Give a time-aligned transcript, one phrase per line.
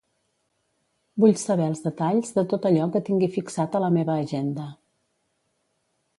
[1.23, 4.69] Vull saber els detalls de tot allò que tingui fixat a la meva agenda.